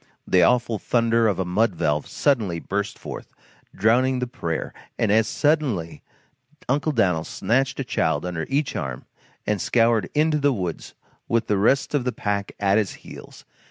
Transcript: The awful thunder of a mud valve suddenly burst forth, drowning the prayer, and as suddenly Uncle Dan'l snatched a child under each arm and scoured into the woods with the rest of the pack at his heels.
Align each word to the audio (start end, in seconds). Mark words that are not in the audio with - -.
The 0.25 0.41
awful 0.41 0.79
thunder 0.79 1.27
of 1.27 1.37
a 1.37 1.45
mud 1.45 1.75
valve 1.75 2.07
suddenly 2.07 2.57
burst 2.59 2.97
forth, 2.97 3.35
drowning 3.75 4.17
the 4.17 4.25
prayer, 4.25 4.73
and 4.97 5.11
as 5.11 5.27
suddenly 5.27 6.01
Uncle 6.67 6.91
Dan'l 6.91 7.23
snatched 7.23 7.79
a 7.79 7.83
child 7.83 8.25
under 8.25 8.47
each 8.49 8.75
arm 8.75 9.05
and 9.45 9.61
scoured 9.61 10.09
into 10.15 10.39
the 10.39 10.53
woods 10.53 10.95
with 11.27 11.45
the 11.45 11.59
rest 11.59 11.93
of 11.93 12.03
the 12.03 12.11
pack 12.11 12.53
at 12.59 12.79
his 12.79 12.93
heels. 13.05 13.45